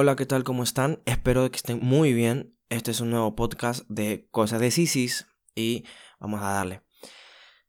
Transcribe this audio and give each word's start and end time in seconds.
Hola, 0.00 0.14
¿qué 0.14 0.26
tal? 0.26 0.44
¿Cómo 0.44 0.62
están? 0.62 1.02
Espero 1.06 1.50
que 1.50 1.56
estén 1.56 1.80
muy 1.82 2.12
bien. 2.12 2.56
Este 2.68 2.92
es 2.92 3.00
un 3.00 3.10
nuevo 3.10 3.34
podcast 3.34 3.84
de 3.88 4.28
cosas 4.30 4.60
de 4.60 4.70
Sisis 4.70 5.26
y 5.56 5.86
vamos 6.20 6.40
a 6.40 6.52
darle. 6.52 6.82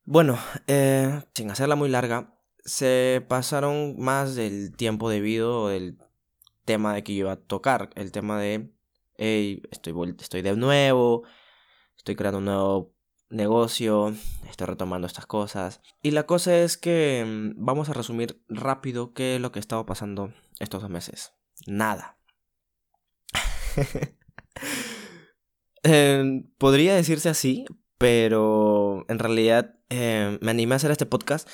Bueno, 0.04 0.37
eh, 0.67 1.23
sin 1.33 1.50
hacerla 1.50 1.75
muy 1.75 1.89
larga, 1.89 2.39
se 2.63 3.25
pasaron 3.27 3.95
más 3.97 4.35
del 4.35 4.75
tiempo 4.75 5.09
debido 5.09 5.69
del 5.69 5.97
tema 6.65 6.93
de 6.93 7.03
que 7.03 7.15
yo 7.15 7.21
iba 7.21 7.31
a 7.31 7.42
tocar, 7.42 7.89
el 7.95 8.12
tema 8.12 8.39
de, 8.39 8.75
hey, 9.18 9.64
estoy, 9.71 10.16
estoy 10.20 10.43
de 10.43 10.55
nuevo, 10.55 11.23
estoy 11.98 12.16
creando 12.16 12.38
un 12.38 12.46
nuevo 12.46 12.96
negocio, 13.32 14.14
estoy 14.48 14.68
retomando 14.68 15.07
estas 15.07 15.25
cosas. 15.25 15.82
Y 16.04 16.11
la 16.11 16.27
cosa 16.27 16.55
es 16.59 16.77
que 16.77 17.25
mm, 17.25 17.66
vamos 17.66 17.89
a 17.89 17.93
resumir 17.93 18.39
rápido 18.48 19.14
qué 19.16 19.38
es 19.38 19.41
lo 19.41 19.52
que 19.52 19.57
ha 19.57 19.61
estado 19.61 19.88
pasando 19.88 20.32
estos 20.59 20.84
dos 20.84 20.91
meses. 20.91 21.34
Nada. 21.66 22.19
Eh, 25.84 26.44
podría 26.58 26.94
decirse 26.94 27.30
así, 27.30 27.64
pero 27.98 29.05
en 29.08 29.18
realidad 29.18 29.76
eh, 29.90 30.38
me 30.41 30.52
animé 30.52 30.73
a 30.73 30.76
hacer 30.76 30.91
este 30.91 31.05
podcast 31.05 31.48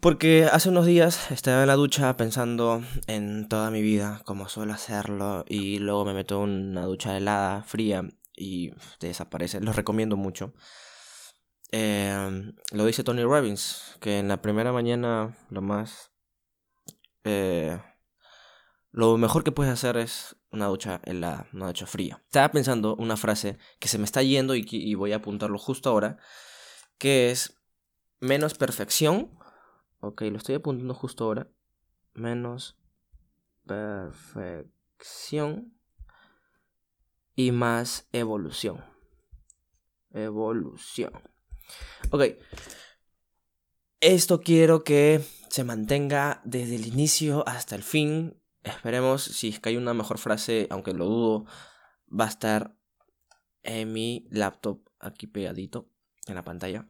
porque 0.00 0.44
hace 0.44 0.70
unos 0.70 0.86
días 0.86 1.30
estaba 1.30 1.60
en 1.60 1.66
la 1.66 1.74
ducha 1.74 2.16
pensando 2.16 2.82
en 3.06 3.48
toda 3.48 3.70
mi 3.70 3.82
vida, 3.82 4.22
como 4.24 4.48
suelo 4.48 4.72
hacerlo, 4.72 5.44
y 5.46 5.78
luego 5.78 6.06
me 6.06 6.14
meto 6.14 6.42
en 6.44 6.70
una 6.70 6.86
ducha 6.86 7.16
helada, 7.16 7.62
fría, 7.64 8.08
y 8.34 8.72
desaparece. 8.98 9.60
Los 9.60 9.76
recomiendo 9.76 10.16
mucho. 10.16 10.54
Eh, 11.70 12.52
lo 12.72 12.84
dice 12.86 13.04
Tony 13.04 13.22
Robbins, 13.22 13.96
que 14.00 14.18
en 14.18 14.28
la 14.28 14.40
primera 14.40 14.72
mañana 14.72 15.36
lo 15.50 15.60
más 15.60 16.12
lo 18.92 19.16
mejor 19.16 19.44
que 19.44 19.52
puedes 19.52 19.72
hacer 19.72 19.96
es 19.96 20.36
una 20.50 20.66
ducha 20.66 21.00
helada, 21.04 21.46
una 21.52 21.68
ducha 21.68 21.86
fría. 21.86 22.20
Estaba 22.24 22.50
pensando 22.50 22.96
una 22.96 23.16
frase 23.16 23.56
que 23.78 23.86
se 23.86 23.98
me 23.98 24.04
está 24.04 24.22
yendo 24.22 24.56
y, 24.56 24.94
voy 24.94 25.12
a 25.12 25.16
apuntarlo 25.16 25.58
justo 25.58 25.90
ahora, 25.90 26.18
que 26.98 27.30
es 27.30 27.56
menos 28.18 28.54
perfección. 28.54 29.30
Ok, 30.00 30.22
lo 30.22 30.38
estoy 30.38 30.56
apuntando 30.56 30.94
justo 30.94 31.24
ahora. 31.24 31.48
Menos 32.14 32.76
perfección 33.64 34.92
y 37.36 37.52
más 37.52 38.08
evolución. 38.12 38.84
Evolución. 40.12 41.12
Ok. 42.10 42.24
Esto 44.00 44.40
quiero 44.40 44.82
que 44.82 45.22
se 45.48 45.62
mantenga 45.62 46.40
desde 46.44 46.74
el 46.74 46.86
inicio 46.86 47.46
hasta 47.46 47.76
el 47.76 47.84
fin 47.84 48.39
Esperemos, 48.62 49.22
si 49.22 49.48
es 49.48 49.60
que 49.60 49.70
hay 49.70 49.76
una 49.76 49.94
mejor 49.94 50.18
frase, 50.18 50.66
aunque 50.70 50.92
lo 50.92 51.06
dudo, 51.06 51.44
va 52.08 52.26
a 52.26 52.28
estar 52.28 52.76
en 53.62 53.92
mi 53.92 54.26
laptop 54.30 54.80
aquí 54.98 55.26
pegadito 55.26 55.88
en 56.26 56.34
la 56.34 56.44
pantalla. 56.44 56.86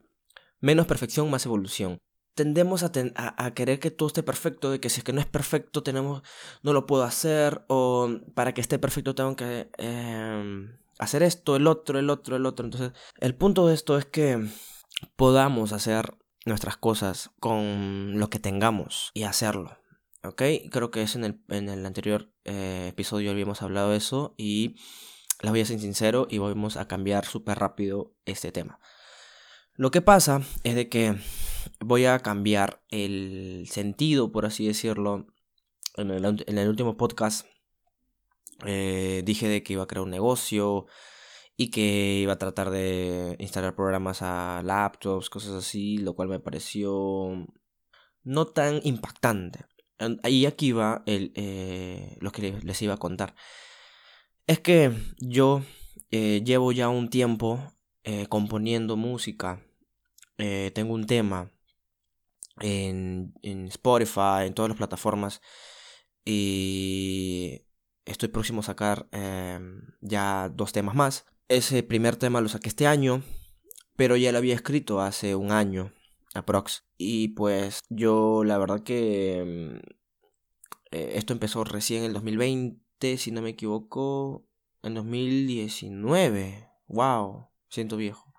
Menos 0.60 0.86
perfección, 0.86 1.30
más 1.30 1.46
evolución. 1.46 1.98
Tendemos 2.34 2.82
a, 2.82 3.54
querer 3.54 3.80
que 3.80 3.90
todo 3.90 4.06
esté 4.06 4.22
perfecto, 4.22 4.70
de 4.70 4.80
que 4.80 4.88
si 4.88 5.00
es 5.00 5.04
que 5.04 5.12
no 5.12 5.20
es 5.20 5.26
perfecto 5.26 5.82
tenemos, 5.82 6.22
no 6.62 6.72
lo 6.72 6.86
puedo 6.86 7.02
hacer, 7.02 7.64
o 7.68 8.08
para 8.34 8.54
que 8.54 8.60
esté 8.60 8.78
perfecto 8.78 9.14
tengo 9.14 9.36
que 9.36 9.70
em, 9.78 10.78
hacer 10.98 11.22
esto, 11.22 11.56
el 11.56 11.66
otro, 11.66 11.98
el 11.98 12.08
otro, 12.08 12.36
el 12.36 12.46
otro. 12.46 12.64
Entonces, 12.64 12.92
el 13.18 13.34
punto 13.34 13.66
de 13.66 13.74
esto 13.74 13.98
es 13.98 14.06
que 14.06 14.48
podamos 15.16 15.72
hacer 15.72 16.14
nuestras 16.46 16.76
cosas 16.76 17.30
con 17.40 18.18
lo 18.18 18.30
que 18.30 18.38
tengamos 18.38 19.10
y 19.12 19.24
hacerlo. 19.24 19.79
¿Ok? 20.22 20.42
Creo 20.70 20.90
que 20.90 21.02
es 21.02 21.16
en 21.16 21.24
el, 21.24 21.40
en 21.48 21.68
el 21.68 21.84
anterior 21.86 22.32
eh, 22.44 22.88
episodio 22.88 23.30
habíamos 23.30 23.62
hablado 23.62 23.90
de 23.90 23.96
eso 23.96 24.34
y 24.36 24.76
la 25.40 25.50
voy 25.50 25.60
a 25.60 25.66
ser 25.66 25.80
sincero 25.80 26.26
y 26.30 26.38
vamos 26.38 26.76
a 26.76 26.86
cambiar 26.86 27.24
súper 27.24 27.58
rápido 27.58 28.14
este 28.24 28.52
tema. 28.52 28.78
Lo 29.74 29.90
que 29.90 30.02
pasa 30.02 30.42
es 30.62 30.74
de 30.74 30.88
que 30.88 31.16
voy 31.80 32.04
a 32.04 32.18
cambiar 32.18 32.82
el 32.90 33.66
sentido, 33.70 34.32
por 34.32 34.46
así 34.46 34.66
decirlo. 34.66 35.26
En 35.96 36.10
el, 36.10 36.24
en 36.24 36.58
el 36.58 36.68
último 36.68 36.96
podcast 36.96 37.46
eh, 38.64 39.22
dije 39.24 39.48
de 39.48 39.62
que 39.62 39.72
iba 39.72 39.82
a 39.82 39.86
crear 39.86 40.04
un 40.04 40.10
negocio 40.10 40.86
y 41.56 41.70
que 41.70 42.20
iba 42.22 42.34
a 42.34 42.38
tratar 42.38 42.70
de 42.70 43.36
instalar 43.38 43.74
programas 43.74 44.22
a 44.22 44.62
laptops, 44.64 45.28
cosas 45.28 45.52
así, 45.52 45.98
lo 45.98 46.14
cual 46.14 46.28
me 46.28 46.40
pareció 46.40 47.46
no 48.22 48.46
tan 48.46 48.80
impactante. 48.84 49.66
Y 50.24 50.46
aquí 50.46 50.72
va 50.72 51.02
el, 51.06 51.32
eh, 51.34 52.16
lo 52.20 52.32
que 52.32 52.58
les 52.62 52.82
iba 52.82 52.94
a 52.94 52.98
contar. 52.98 53.34
Es 54.46 54.60
que 54.60 54.92
yo 55.18 55.62
eh, 56.10 56.42
llevo 56.44 56.72
ya 56.72 56.88
un 56.88 57.10
tiempo 57.10 57.74
eh, 58.04 58.26
componiendo 58.28 58.96
música. 58.96 59.62
tengo 60.36 60.94
un 60.94 61.06
tema 61.06 61.52
en, 62.60 63.34
en, 63.42 63.66
Spotify, 63.68 64.46
en 64.46 64.54
todas 64.54 64.70
las 64.70 64.78
plataformas. 64.78 65.42
Y 66.24 67.66
estoy 68.06 68.28
próximo 68.30 68.60
a 68.60 68.64
sacar 68.64 69.08
em, 69.12 69.82
ya 70.00 70.48
dos 70.48 70.72
temas 70.72 70.94
más. 70.94 71.26
Ese 71.48 71.82
primer 71.82 72.16
tema 72.16 72.40
lo 72.40 72.48
saqué 72.48 72.68
este 72.68 72.86
año, 72.86 73.22
pero 73.96 74.16
ya 74.16 74.32
lo 74.32 74.38
había 74.38 74.54
escrito 74.54 75.00
hace 75.00 75.34
un 75.34 75.52
año 75.52 75.92
aprox. 76.34 76.84
Y 76.96 77.28
pues 77.28 77.80
yo 77.88 78.44
la 78.44 78.58
verdad 78.58 78.82
que 78.82 79.80
mm, 79.82 79.90
eh, 80.92 81.12
esto 81.14 81.32
empezó 81.32 81.64
recién 81.64 82.00
en 82.00 82.06
el 82.08 82.12
2020, 82.14 83.16
si 83.16 83.30
no 83.30 83.42
me 83.42 83.50
equivoco, 83.50 84.46
en 84.82 84.94
2019. 84.94 86.68
Wow, 86.88 87.48
siento 87.68 87.96
viejo. 87.96 88.34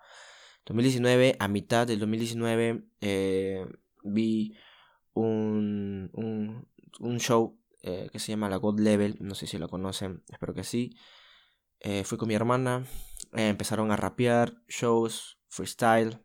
2019, 0.66 1.36
a 1.38 1.48
mitad 1.48 1.86
del 1.86 1.98
2019, 1.98 2.84
eh, 3.00 3.66
vi 4.04 4.54
un, 5.14 6.10
un, 6.12 6.68
un 7.00 7.20
show 7.20 7.58
eh, 7.82 8.08
que 8.12 8.18
se 8.18 8.32
llama 8.32 8.48
La 8.48 8.56
God 8.56 8.78
Level, 8.78 9.16
no 9.20 9.34
sé 9.34 9.46
si 9.46 9.58
lo 9.58 9.68
conocen, 9.68 10.22
espero 10.28 10.54
que 10.54 10.62
sí. 10.62 10.96
fui 12.04 12.16
con 12.16 12.28
mi 12.28 12.34
hermana, 12.34 12.86
empezaron 13.32 13.90
a 13.90 13.96
rapear, 13.96 14.62
shows, 14.68 15.40
freestyle, 15.48 16.20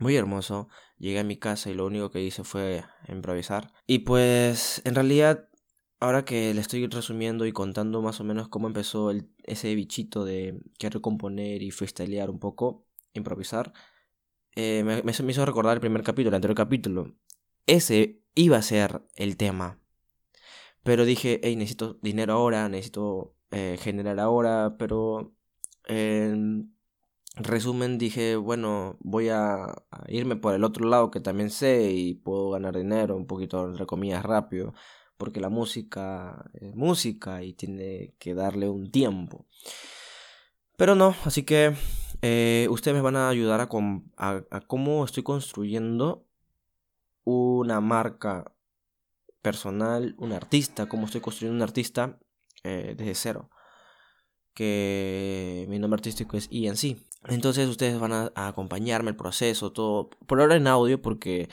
muy 0.00 0.16
hermoso. 0.16 0.68
Llegué 0.98 1.20
a 1.20 1.24
mi 1.24 1.36
casa 1.36 1.70
y 1.70 1.74
lo 1.74 1.86
único 1.86 2.10
que 2.10 2.22
hice 2.22 2.44
fue 2.44 2.84
improvisar. 3.08 3.72
Y 3.86 4.00
pues 4.00 4.82
en 4.84 4.94
realidad, 4.94 5.48
ahora 6.00 6.24
que 6.24 6.52
le 6.54 6.60
estoy 6.60 6.86
resumiendo 6.86 7.46
y 7.46 7.52
contando 7.52 8.02
más 8.02 8.20
o 8.20 8.24
menos 8.24 8.48
cómo 8.48 8.66
empezó 8.66 9.10
el, 9.10 9.30
ese 9.44 9.74
bichito 9.74 10.24
de 10.24 10.60
querer 10.78 11.00
componer 11.00 11.62
y 11.62 11.70
freestylear 11.70 12.30
un 12.30 12.38
poco, 12.38 12.86
improvisar, 13.12 13.72
eh, 14.54 14.82
me, 14.84 15.02
me, 15.02 15.30
hizo 15.30 15.46
recordar 15.46 15.74
el 15.74 15.80
primer 15.80 16.02
capítulo, 16.02 16.30
el 16.30 16.34
anterior 16.36 16.56
capítulo. 16.56 17.14
Ese 17.66 18.22
iba 18.34 18.56
a 18.56 18.62
ser 18.62 19.02
el 19.16 19.36
tema. 19.36 19.80
Pero 20.82 21.04
dije, 21.04 21.40
hey, 21.42 21.54
necesito 21.56 21.98
dinero 22.02 22.32
ahora, 22.34 22.68
necesito 22.68 23.36
eh, 23.50 23.76
generar 23.80 24.18
ahora, 24.20 24.76
pero... 24.78 25.34
resumen 27.38 27.98
dije, 27.98 28.36
bueno, 28.36 28.96
voy 29.00 29.28
a, 29.28 29.74
irme 30.08 30.36
por 30.36 30.54
el 30.54 30.64
otro 30.64 30.88
lado 30.88 31.10
que 31.10 31.20
también 31.20 31.50
sé 31.50 31.90
y 31.92 32.14
puedo 32.14 32.50
ganar 32.50 32.76
dinero 32.76 33.16
un 33.16 33.26
poquito, 33.26 33.66
entre 33.68 33.86
comillas, 33.86 34.24
rápido, 34.24 34.74
porque 35.16 35.40
la 35.40 35.48
música 35.48 36.50
es 36.54 36.74
música 36.74 37.42
y 37.42 37.52
tiene 37.54 38.14
que 38.18 38.34
darle 38.34 38.68
un 38.68 38.90
tiempo. 38.90 39.46
Pero 40.76 40.94
no, 40.94 41.14
así 41.24 41.42
que 41.42 41.74
eh, 42.22 42.66
ustedes 42.70 42.96
me 42.96 43.02
van 43.02 43.16
a 43.16 43.28
ayudar 43.28 43.60
a, 43.60 43.68
a, 44.16 44.60
cómo 44.66 45.04
estoy 45.04 45.22
construyendo 45.22 46.26
una 47.24 47.80
marca 47.80 48.52
personal, 49.42 50.14
un 50.18 50.32
artista, 50.32 50.86
cómo 50.86 51.06
estoy 51.06 51.20
construyendo 51.20 51.56
un 51.56 51.62
artista 51.62 52.18
eh, 52.64 52.94
desde 52.96 53.14
cero. 53.14 53.50
Que 54.58 55.66
mi 55.68 55.78
nombre 55.78 55.98
artístico 55.98 56.36
es 56.36 56.48
ENC. 56.50 56.98
Entonces 57.28 57.68
ustedes 57.68 58.00
van 58.00 58.12
a, 58.12 58.32
acompañarme 58.34 59.10
el 59.10 59.16
proceso, 59.16 59.70
todo. 59.70 60.10
Por 60.26 60.40
ahora 60.40 60.56
en 60.56 60.66
audio, 60.66 61.00
porque 61.00 61.48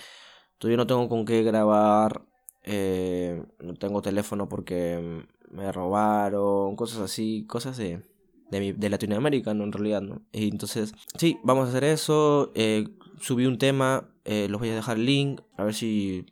todavía 0.58 0.78
no 0.78 0.88
tengo 0.88 1.08
con 1.08 1.24
qué 1.24 1.44
grabar. 1.44 2.26
Eh, 2.64 3.44
no 3.60 3.76
tengo 3.76 4.02
teléfono 4.02 4.50
porque 4.50 5.24
me 5.52 5.72
robaron, 5.72 6.76
cosas 6.76 7.02
así, 7.02 7.46
cosas 7.48 7.78
de, 7.78 8.02
de, 8.50 8.90
Latinoamérica, 8.90 9.54
¿no? 9.54 9.66
En 9.66 9.72
realidad, 9.72 10.02
¿no? 10.02 10.24
Y 10.32 10.50
entonces, 10.50 10.96
sí, 11.16 11.38
vamos 11.44 11.68
a 11.68 11.70
hacer 11.70 11.84
eso. 11.84 12.52
Eh, 12.56 12.88
subí 13.22 13.46
un 13.46 13.60
tema, 13.60 14.10
eh, 14.24 14.48
los 14.50 14.60
voy 14.60 14.70
a 14.70 14.76
dejar 14.76 14.98
el 14.98 15.06
link, 15.06 15.42
a 15.58 15.64
ver 15.64 15.76
si 15.76 16.26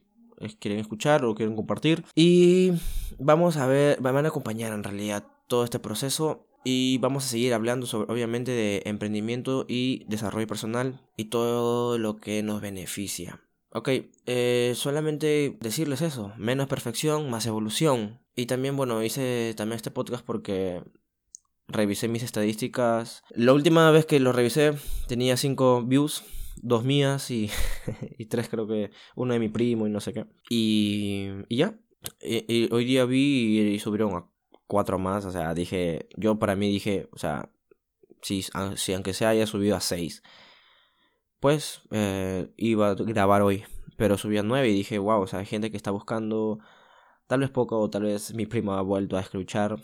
quieren 0.60 0.80
escuchar 0.80 1.24
o 1.24 1.36
quieren 1.36 1.56
compartir. 1.56 2.04
Y 2.16 2.72
vamos 3.20 3.58
a 3.58 3.68
ver, 3.68 4.02
me 4.02 4.12
van 4.12 4.26
a 4.26 4.30
acompañar 4.30 4.74
en 4.74 4.84
realidad 4.84 5.24
todo 5.48 5.64
este 5.66 5.78
proceso 5.78 6.48
y 6.64 6.98
vamos 7.00 7.26
a 7.26 7.30
seguir 7.30 7.54
hablando 7.54 7.86
sobre, 7.86 8.12
obviamente, 8.12 8.52
de 8.52 8.82
emprendimiento 8.86 9.66
y 9.68 10.06
desarrollo 10.08 10.48
personal 10.48 11.02
y 11.18 11.26
todo 11.26 11.98
lo 11.98 12.18
que 12.18 12.44
nos 12.44 12.62
beneficia. 12.62 13.42
Ok, 13.72 13.90
eh, 14.28 14.74
solamente 14.76 15.58
decirles 15.60 16.02
eso, 16.02 16.32
menos 16.38 16.68
perfección, 16.68 17.30
más 17.30 17.46
evolución. 17.48 18.20
Y 18.36 18.46
también, 18.46 18.78
bueno, 18.78 19.04
hice 19.04 19.54
también 19.58 19.78
este 19.78 19.92
podcast 19.92 20.24
porque 20.24 20.84
revisé 21.68 22.08
mis 22.08 22.24
estadísticas. 22.24 23.24
La 23.32 23.54
última 23.54 23.90
vez 23.92 24.06
que 24.06 24.20
lo 24.20 24.32
revisé 24.32 24.74
tenía 25.08 25.38
5 25.38 25.84
views, 25.86 26.24
dos 26.58 26.84
mías 26.84 27.32
y, 27.32 27.50
tres 28.30 28.50
creo 28.50 28.68
que 28.68 28.92
uno 29.16 29.34
de 29.34 29.40
mi 29.40 29.50
primo 29.50 29.88
y 29.88 29.90
no 29.90 30.00
sé 30.00 30.14
qué. 30.14 30.26
Y, 30.50 31.30
y 31.50 31.58
ya. 31.58 31.80
Y, 32.22 32.72
hoy 32.72 32.86
día 32.86 33.06
vi 33.06 33.74
y, 33.74 33.80
subieron 33.80 34.16
a 34.16 34.33
cuatro 34.74 34.98
más. 34.98 35.26
O 35.26 35.32
sea, 35.32 35.54
dije, 35.54 36.10
yo 36.18 36.40
para 36.40 36.56
mí 36.56 36.68
dije, 36.68 37.08
o 37.12 37.20
sea, 37.20 37.52
si, 38.24 38.44
aunque 38.56 39.14
se 39.14 39.26
haya 39.28 39.46
subido 39.46 39.76
a 39.76 39.82
6, 39.82 40.24
pues 41.40 41.82
eh, 41.92 42.52
iba 42.58 42.90
a 42.90 42.96
grabar 42.96 43.44
hoy. 43.44 43.66
Pero 43.98 44.18
subí 44.18 44.38
a 44.40 44.44
9 44.44 44.68
y 44.70 44.74
dije, 44.74 44.98
wow, 44.98 45.22
o 45.22 45.28
sea, 45.28 45.40
hay 45.40 45.46
gente 45.46 45.70
que 45.70 45.78
está 45.78 45.92
buscando 45.92 46.58
tal 47.28 47.42
vez 47.42 47.52
poco 47.52 47.80
o 47.80 47.90
tal 47.90 48.04
vez 48.04 48.34
mi 48.34 48.48
primo 48.48 48.74
ha 48.74 48.82
vuelto 48.82 49.16
a 49.16 49.22
escuchar. 49.22 49.80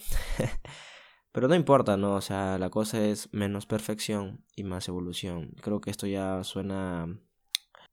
Pero 1.32 1.48
no 1.48 1.54
importa, 1.56 1.96
¿no? 1.98 2.16
O 2.16 2.22
sea, 2.22 2.58
la 2.58 2.72
cosa 2.72 3.06
es 3.06 3.32
menos 3.32 3.68
perfección 3.68 4.44
y 4.56 4.64
más 4.64 4.88
evolución. 4.88 5.54
Creo 5.62 5.82
que 5.82 5.92
esto 5.92 6.08
ya 6.08 6.44
suena 6.44 7.06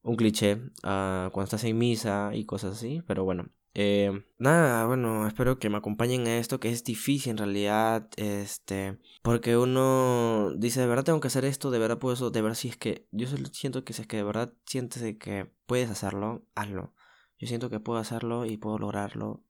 un 0.02 0.16
cliché 0.16 0.54
uh, 0.84 1.30
cuando 1.30 1.44
estás 1.44 1.64
en 1.64 1.76
misa 1.76 2.30
y 2.32 2.46
cosas 2.46 2.72
así, 2.76 3.02
pero 3.06 3.24
bueno. 3.24 3.50
Eh, 3.78 4.24
nada, 4.38 4.86
bueno, 4.86 5.26
espero 5.26 5.58
que 5.58 5.68
me 5.68 5.76
acompañen 5.76 6.26
a 6.26 6.38
esto, 6.38 6.58
que 6.58 6.70
es 6.70 6.82
difícil 6.82 7.32
en 7.32 7.36
realidad, 7.36 8.08
este, 8.16 8.98
porque 9.20 9.58
uno 9.58 10.50
dice, 10.56 10.80
de 10.80 10.86
verdad 10.86 11.04
tengo 11.04 11.20
que 11.20 11.26
hacer 11.26 11.44
esto, 11.44 11.70
de 11.70 11.78
verdad 11.78 11.98
puedo 11.98 12.14
eso, 12.14 12.30
de 12.30 12.40
verdad 12.40 12.56
si 12.56 12.68
es 12.70 12.78
que, 12.78 13.06
yo 13.12 13.26
siento 13.52 13.84
que 13.84 13.92
si 13.92 14.00
es 14.00 14.08
que 14.08 14.16
de 14.16 14.22
verdad 14.22 14.54
sientes 14.64 15.02
que 15.18 15.52
puedes 15.66 15.90
hacerlo, 15.90 16.46
hazlo. 16.54 16.94
Yo 17.38 17.48
siento 17.48 17.68
que 17.68 17.78
puedo 17.78 17.98
hacerlo 17.98 18.46
y 18.46 18.56
puedo 18.56 18.78
lograrlo, 18.78 19.44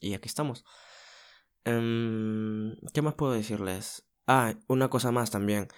y 0.00 0.14
aquí 0.14 0.26
estamos. 0.26 0.64
Em, 1.64 2.76
¿Qué 2.94 3.02
más 3.02 3.12
puedo 3.12 3.32
decirles? 3.32 4.06
Ah, 4.26 4.54
una 4.68 4.88
cosa 4.88 5.12
más 5.12 5.30
también. 5.30 5.68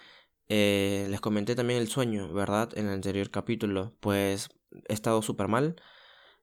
Eh, 0.47 1.09
les 1.11 1.21
comenté 1.21 1.57
también 1.57 1.81
el 1.81 1.89
sueño, 1.89 2.33
¿verdad? 2.33 2.71
En 2.79 2.87
el 2.87 2.93
anterior 2.95 3.31
capítulo. 3.33 3.97
Pues 3.99 4.51
he 4.89 4.95
estado 4.95 5.21
súper 5.21 5.49
mal 5.49 5.75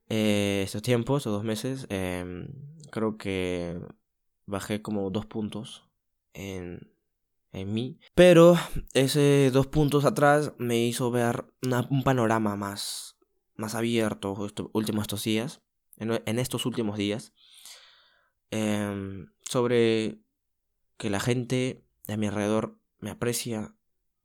eh, 0.10 0.62
estos 0.66 0.82
tiempos, 0.82 1.22
estos 1.22 1.34
dos 1.34 1.44
meses. 1.44 1.88
Em, 1.90 2.48
creo 2.92 3.18
que 3.18 3.80
bajé 4.46 4.82
como 4.82 5.10
dos 5.10 5.26
puntos 5.26 5.88
en, 6.34 6.92
en 7.52 7.74
mí. 7.74 8.00
Pero 8.14 8.56
ese 8.94 9.50
dos 9.52 9.68
puntos 9.68 10.06
atrás 10.06 10.54
me 10.58 10.86
hizo 10.86 11.12
ver 11.12 11.46
un 11.90 12.04
panorama 12.04 12.56
más, 12.56 13.18
más 13.56 13.76
abierto 13.76 14.36
últimos 14.74 15.04
estos 15.04 15.24
días. 15.24 15.62
en 15.98 16.40
estos 16.40 16.66
últimos 16.66 16.98
días. 16.98 17.34
Em, 18.52 19.32
sobre 19.42 20.22
que 20.98 21.10
la 21.10 21.20
gente 21.20 21.86
de 22.08 22.18
mi 22.18 22.28
alrededor 22.28 22.80
me 23.00 23.10
aprecia 23.10 23.76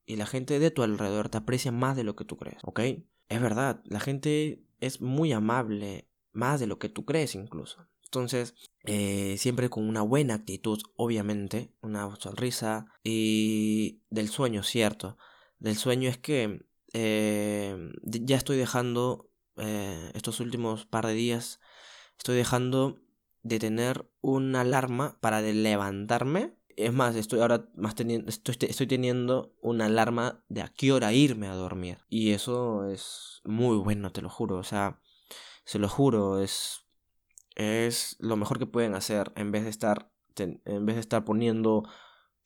y 0.07 0.17
la 0.17 0.27
gente 0.27 0.59
de 0.59 0.71
tu 0.71 0.83
alrededor 0.83 1.29
te 1.29 1.39
aprecia 1.39 1.73
más 1.73 1.97
de 1.97 2.05
lo 2.05 2.17
que 2.17 2.25
tú 2.25 2.37
crees, 2.37 2.59
¿ok? 2.63 2.81
Es 3.29 3.41
verdad, 3.41 3.83
la 3.85 4.01
gente 4.01 4.65
es 4.81 5.01
muy 5.01 5.33
amable, 5.33 6.09
más 6.33 6.61
de 6.61 6.67
lo 6.67 6.79
que 6.79 6.89
tú 6.89 7.05
crees 7.05 7.35
incluso. 7.35 7.87
Entonces, 8.05 8.55
eh, 8.85 9.37
siempre 9.39 9.71
con 9.71 9.89
una 9.89 10.03
buena 10.03 10.35
actitud, 10.35 10.81
obviamente, 10.97 11.73
una 11.81 12.15
sonrisa 12.17 12.87
y 13.05 14.03
del 14.11 14.29
sueño, 14.29 14.65
cierto. 14.65 15.17
Del 15.61 15.77
sueño 15.77 16.09
es 16.09 16.19
que 16.19 16.67
eh, 16.93 17.77
ya 18.03 18.37
estoy 18.37 18.57
dejando, 18.57 19.31
eh, 19.57 20.11
estos 20.15 20.41
últimos 20.41 20.87
par 20.87 21.07
de 21.07 21.15
días, 21.15 21.61
estoy 22.19 22.37
dejando 22.37 23.01
de 23.43 23.61
tener 23.61 24.11
una 24.21 24.63
alarma 24.63 25.19
para 25.21 25.41
levantarme. 25.41 26.57
Es 26.81 26.93
más, 26.93 27.17
estoy 27.17 27.41
ahora 27.41 27.69
más 27.75 27.95
teniendo, 27.95 28.29
estoy, 28.29 28.57
estoy 28.61 28.87
teniendo 28.87 29.55
una 29.61 29.87
alarma 29.87 30.45
de 30.49 30.63
a 30.63 30.69
qué 30.69 30.93
hora 30.93 31.13
irme 31.13 31.49
a 31.49 31.55
dormir. 31.55 31.99
Y 32.09 32.33
eso 32.33 32.89
es 32.89 33.41
muy 33.45 33.77
bueno, 33.77 34.13
te 34.13 34.23
lo 34.23 34.29
juro. 34.29 34.57
O 34.57 34.65
sea, 34.65 35.01
se 35.65 35.79
lo 35.79 35.89
juro, 35.89 36.41
es, 36.43 36.87
es 37.55 38.17
lo 38.19 38.37
mejor 38.37 38.59
que 38.59 38.67
pueden 38.67 38.95
hacer 38.95 39.33
en 39.37 39.53
vez 39.53 39.65
de 39.65 39.71
estar, 39.71 40.11
en 40.37 40.87
vez 40.87 40.97
de 40.97 41.01
estar 41.01 41.25
poniendo 41.25 41.89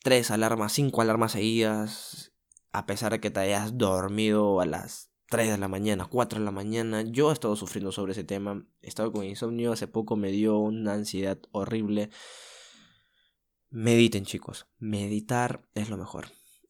tres 0.03 0.31
alarmas, 0.31 0.73
cinco 0.73 1.01
alarmas 1.01 1.33
seguidas, 1.33 2.33
a 2.73 2.87
pesar 2.87 3.13
de 3.13 3.21
que 3.21 3.31
te 3.31 3.41
hayas 3.41 3.79
dormido 3.79 4.61
a 4.61 4.67
las 4.67 5.15
3 5.31 5.51
de 5.51 5.59
la 5.59 5.69
mañana, 5.69 6.07
4 6.07 6.39
de 6.39 6.45
la 6.45 6.51
mañana. 6.51 7.03
Yo 7.03 7.31
he 7.31 7.33
estado 7.33 7.57
sufriendo 7.57 7.93
sobre 7.93 8.13
ese 8.13 8.25
tema. 8.25 8.65
He 8.83 8.89
estado 8.89 9.13
con 9.13 9.25
insomnio. 9.25 9.73
Hace 9.73 9.89
poco 9.89 10.17
me 10.17 10.31
dio 10.31 10.59
una 10.59 10.93
ansiedad 10.93 11.39
horrible. 11.53 12.11
Mediten, 13.75 14.25
chicos. 14.25 14.69
Meditar 14.79 15.69
es 15.75 15.91
lo 15.91 15.97
mejor. 15.97 16.27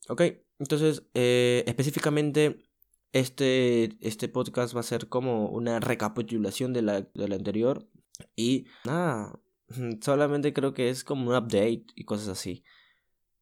Ok, 0.09 0.23
entonces, 0.57 1.03
eh, 1.13 1.63
específicamente, 1.67 2.65
este, 3.11 3.95
este 4.01 4.27
podcast 4.27 4.75
va 4.75 4.79
a 4.79 4.83
ser 4.83 5.07
como 5.07 5.49
una 5.49 5.79
recapitulación 5.79 6.73
de 6.73 6.81
la, 6.81 7.01
de 7.01 7.27
la 7.27 7.35
anterior. 7.35 7.87
Y 8.35 8.65
nada, 8.85 9.39
solamente 10.01 10.51
creo 10.51 10.73
que 10.73 10.89
es 10.89 11.03
como 11.03 11.29
un 11.29 11.35
update 11.35 11.85
y 11.93 12.05
cosas 12.05 12.27
así. 12.27 12.63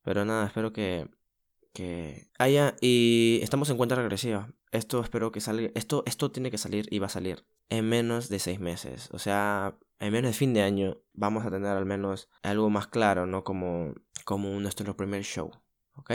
Pero 0.02 0.26
nada, 0.26 0.48
espero 0.48 0.74
que, 0.74 1.10
que 1.72 2.28
haya. 2.38 2.76
Y 2.82 3.40
estamos 3.44 3.70
en 3.70 3.78
cuenta 3.78 3.96
regresiva. 3.96 4.54
Esto 4.74 5.00
espero 5.00 5.32
que 5.32 5.40
salga. 5.40 5.72
Esto, 5.74 6.04
esto 6.06 6.32
tiene 6.32 6.52
que 6.52 6.58
salir 6.58 6.88
y 6.92 7.00
va 7.00 7.06
a 7.06 7.10
salir 7.10 7.46
en 7.70 7.88
menos 7.88 8.28
de 8.28 8.40
seis 8.40 8.60
meses. 8.60 9.08
O 9.14 9.20
sea, 9.20 9.78
en 10.00 10.12
menos 10.12 10.32
de 10.32 10.38
fin 10.38 10.54
de 10.54 10.62
año 10.62 11.02
vamos 11.14 11.46
a 11.46 11.52
tener 11.52 11.70
al 11.70 11.86
menos 11.86 12.30
algo 12.42 12.70
más 12.70 12.88
claro, 12.88 13.26
¿no? 13.26 13.44
Como, 13.44 13.94
como 14.26 14.50
nuestro 14.60 14.96
primer 14.96 15.24
show. 15.24 15.52
¿Ok? 15.96 16.12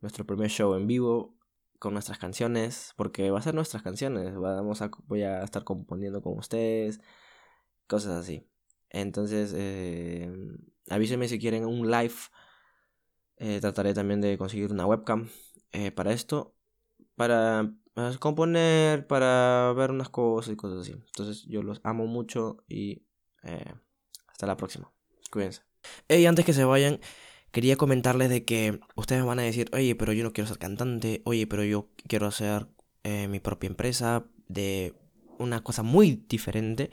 Nuestro 0.00 0.26
primer 0.26 0.50
show 0.50 0.74
en 0.74 0.86
vivo 0.86 1.36
con 1.78 1.92
nuestras 1.92 2.18
canciones. 2.18 2.92
Porque 2.96 3.30
va 3.30 3.38
a 3.38 3.42
ser 3.42 3.54
nuestras 3.54 3.82
canciones. 3.82 4.34
Vamos 4.36 4.82
a, 4.82 4.90
voy 5.06 5.22
a 5.22 5.42
estar 5.42 5.64
componiendo 5.64 6.22
con 6.22 6.38
ustedes. 6.38 7.00
Cosas 7.86 8.12
así. 8.12 8.48
Entonces, 8.90 9.52
eh, 9.56 10.30
avísenme 10.88 11.28
si 11.28 11.38
quieren 11.38 11.64
un 11.64 11.90
live 11.90 12.14
eh, 13.44 13.58
trataré 13.60 13.92
también 13.92 14.20
de 14.20 14.38
conseguir 14.38 14.70
una 14.70 14.86
webcam 14.86 15.28
eh, 15.72 15.90
para 15.90 16.12
esto, 16.12 16.54
para, 17.16 17.72
componer, 18.18 19.06
para 19.06 19.72
ver 19.74 19.90
unas 19.90 20.08
cosas 20.08 20.52
y 20.52 20.56
cosas 20.56 20.80
así. 20.80 20.92
Entonces 20.92 21.44
yo 21.46 21.62
los 21.62 21.80
amo 21.84 22.06
mucho 22.06 22.64
y 22.68 23.02
eh, 23.42 23.74
hasta 24.28 24.46
la 24.46 24.56
próxima. 24.56 24.92
Cuídense. 25.30 25.62
Y 26.08 26.26
antes 26.26 26.44
que 26.44 26.52
se 26.52 26.64
vayan, 26.64 27.00
quería 27.50 27.76
comentarles 27.76 28.30
de 28.30 28.44
que 28.44 28.80
ustedes 28.94 29.24
van 29.24 29.38
a 29.38 29.42
decir, 29.42 29.70
oye, 29.72 29.94
pero 29.94 30.12
yo 30.12 30.24
no 30.24 30.32
quiero 30.32 30.48
ser 30.48 30.58
cantante, 30.58 31.22
oye, 31.24 31.46
pero 31.46 31.64
yo 31.64 31.88
quiero 32.06 32.26
hacer 32.26 32.68
mi 33.28 33.40
propia 33.40 33.66
empresa 33.66 34.24
de 34.46 34.94
una 35.38 35.62
cosa 35.62 35.82
muy 35.82 36.24
diferente. 36.28 36.90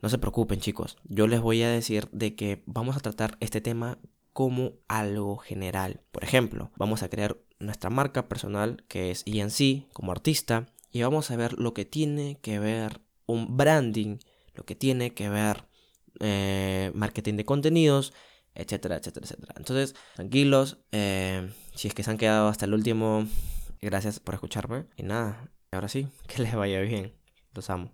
No 0.00 0.08
se 0.08 0.18
preocupen 0.18 0.60
chicos, 0.60 0.96
yo 1.04 1.26
les 1.26 1.40
voy 1.40 1.62
a 1.62 1.70
decir 1.70 2.08
de 2.12 2.34
que 2.34 2.62
vamos 2.66 2.96
a 2.96 3.00
tratar 3.00 3.36
este 3.40 3.60
tema 3.60 3.98
como 4.32 4.74
algo 4.88 5.38
general. 5.38 6.02
Por 6.12 6.22
ejemplo, 6.24 6.70
vamos 6.76 7.02
a 7.02 7.08
crear 7.08 7.38
nuestra 7.58 7.90
marca 7.90 8.28
personal 8.28 8.84
que 8.88 9.10
es 9.10 9.22
ENC 9.26 9.88
como 9.92 10.12
artista 10.12 10.66
y 10.90 11.02
vamos 11.02 11.30
a 11.30 11.36
ver 11.36 11.54
lo 11.58 11.74
que 11.74 11.84
tiene 11.84 12.38
que 12.40 12.58
ver 12.58 13.00
un 13.26 13.56
branding, 13.56 14.18
lo 14.54 14.64
que 14.64 14.74
tiene 14.74 15.14
que 15.14 15.28
ver 15.28 15.64
eh, 16.20 16.90
marketing 16.94 17.34
de 17.34 17.44
contenidos, 17.44 18.12
etcétera, 18.54 18.96
etcétera, 18.96 19.24
etcétera. 19.24 19.54
Entonces, 19.56 19.94
tranquilos, 20.14 20.78
eh, 20.92 21.50
si 21.74 21.88
es 21.88 21.94
que 21.94 22.02
se 22.02 22.10
han 22.10 22.18
quedado 22.18 22.48
hasta 22.48 22.64
el 22.64 22.74
último, 22.74 23.26
gracias 23.82 24.20
por 24.20 24.34
escucharme 24.34 24.86
y 24.96 25.02
nada, 25.02 25.50
ahora 25.70 25.88
sí, 25.88 26.08
que 26.26 26.42
les 26.42 26.54
vaya 26.54 26.80
bien, 26.80 27.12
los 27.52 27.68
amo. 27.70 27.92